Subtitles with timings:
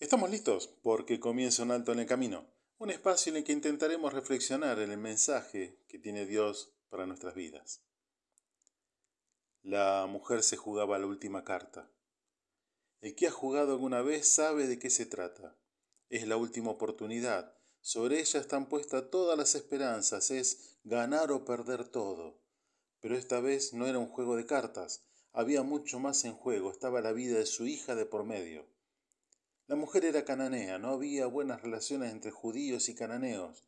[0.00, 2.46] Estamos listos porque comienza un alto en el camino,
[2.78, 7.34] un espacio en el que intentaremos reflexionar en el mensaje que tiene Dios para nuestras
[7.34, 7.82] vidas.
[9.60, 11.92] La mujer se jugaba la última carta.
[13.02, 15.58] El que ha jugado alguna vez sabe de qué se trata.
[16.08, 17.54] Es la última oportunidad.
[17.82, 20.30] Sobre ella están puestas todas las esperanzas.
[20.30, 22.40] Es ganar o perder todo.
[23.00, 25.04] Pero esta vez no era un juego de cartas.
[25.34, 26.70] Había mucho más en juego.
[26.70, 28.79] Estaba la vida de su hija de por medio.
[29.70, 33.62] La mujer era cananea, no había buenas relaciones entre judíos y cananeos.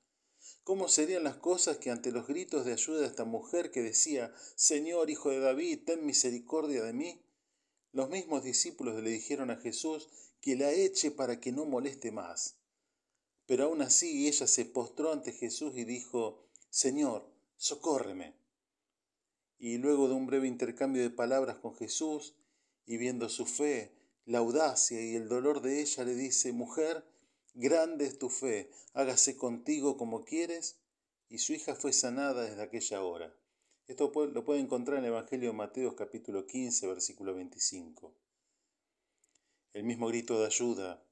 [0.65, 4.35] ¿Cómo serían las cosas que ante los gritos de ayuda de esta mujer que decía,
[4.57, 7.25] Señor, hijo de David, ten misericordia de mí?
[7.93, 10.09] Los mismos discípulos le dijeron a Jesús
[10.41, 12.57] que la eche para que no moleste más.
[13.47, 18.35] Pero aún así ella se postró ante Jesús y dijo, Señor, socórreme.
[19.57, 22.35] Y luego de un breve intercambio de palabras con Jesús,
[22.87, 27.05] y viendo su fe, la audacia y el dolor de ella le dice, mujer,
[27.55, 30.79] grande es tu fe, hágase contigo como quieres,
[31.29, 33.35] y su hija fue sanada desde aquella hora.
[33.89, 38.15] Esto lo puede encontrar en el Evangelio de Mateo capítulo 15, versículo 25.
[39.73, 41.03] El mismo grito de ayuda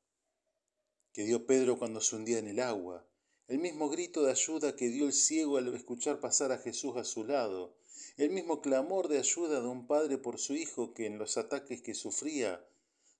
[1.12, 3.04] que dio Pedro cuando se hundía en el agua,
[3.48, 7.04] el mismo grito de ayuda que dio el ciego al escuchar pasar a Jesús a
[7.04, 7.74] su lado,
[8.16, 11.82] el mismo clamor de ayuda de un padre por su hijo que en los ataques
[11.82, 12.64] que sufría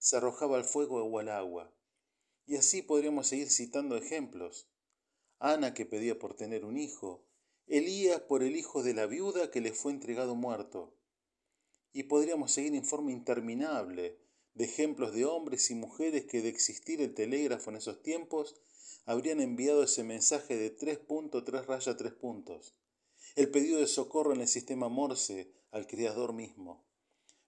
[0.01, 1.73] se arrojaba al fuego o al agua.
[2.47, 4.69] Y así podríamos seguir citando ejemplos.
[5.39, 7.25] Ana que pedía por tener un hijo,
[7.67, 10.97] Elías por el hijo de la viuda que le fue entregado muerto.
[11.93, 14.19] Y podríamos seguir en forma interminable
[14.55, 18.61] de ejemplos de hombres y mujeres que de existir el telégrafo en esos tiempos
[19.05, 22.75] habrían enviado ese mensaje de tres puntos, tres rayas, tres puntos.
[23.37, 26.90] El pedido de socorro en el sistema Morse al Creador mismo.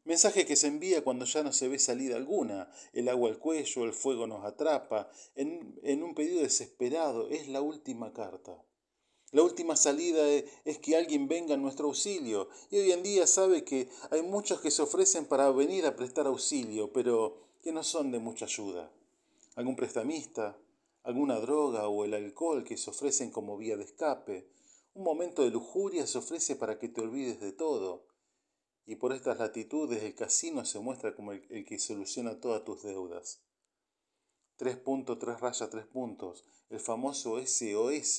[0.05, 3.85] Mensaje que se envía cuando ya no se ve salida alguna, el agua al cuello,
[3.85, 8.61] el fuego nos atrapa, en, en un pedido desesperado, es la última carta.
[9.31, 12.49] La última salida es que alguien venga en nuestro auxilio.
[12.71, 16.27] Y hoy en día sabe que hay muchos que se ofrecen para venir a prestar
[16.27, 18.93] auxilio, pero que no son de mucha ayuda.
[19.55, 20.59] Algún prestamista,
[21.03, 24.49] alguna droga o el alcohol que se ofrecen como vía de escape.
[24.93, 28.12] Un momento de lujuria se ofrece para que te olvides de todo
[28.85, 33.43] y por estas latitudes el casino se muestra como el, que soluciona todas tus deudas.
[34.57, 38.19] Tres puntos, tres rayas, tres puntos, el famoso SOS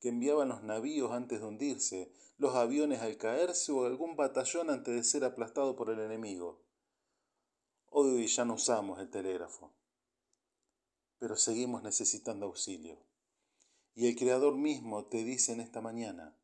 [0.00, 4.94] que enviaban los navíos antes de hundirse, los aviones al caerse o algún batallón antes
[4.94, 6.62] de ser aplastado por el enemigo.
[7.88, 9.72] Hoy ya no usamos el telégrafo,
[11.18, 12.98] pero seguimos necesitando auxilio.
[13.94, 16.36] Y el Creador mismo te dice en esta mañana,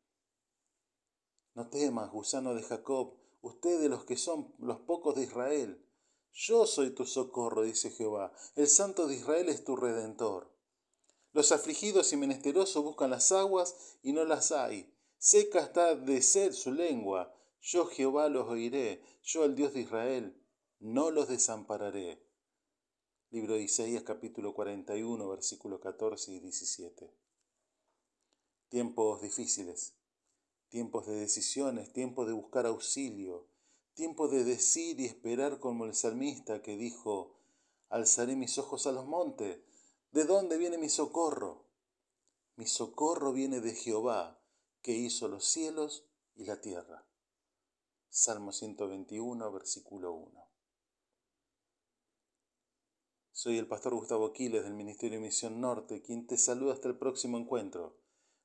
[1.55, 5.85] no temas, gusano de Jacob, ustedes los que son los pocos de Israel.
[6.31, 10.51] Yo soy tu socorro, dice Jehová, el Santo de Israel es tu redentor.
[11.31, 14.93] Los afligidos y menesterosos buscan las aguas y no las hay.
[15.17, 17.35] Seca está de sed su lengua.
[17.61, 20.41] Yo Jehová los oiré, yo el Dios de Israel,
[20.79, 22.23] no los desampararé.
[23.31, 27.13] Libro de Isaías capítulo 41, versículos 14 y 17.
[28.69, 29.98] Tiempos difíciles
[30.69, 33.47] tiempos de decisiones, tiempos de buscar auxilio,
[33.93, 37.35] tiempo de decir y esperar como el salmista que dijo,
[37.89, 39.59] alzaré mis ojos a los montes,
[40.11, 41.65] ¿de dónde viene mi socorro?
[42.55, 44.39] Mi socorro viene de Jehová,
[44.81, 47.05] que hizo los cielos y la tierra.
[48.09, 50.49] Salmo 121, versículo 1.
[53.31, 56.97] Soy el pastor Gustavo Aquiles del Ministerio de Misión Norte, quien te saluda hasta el
[56.97, 57.98] próximo encuentro.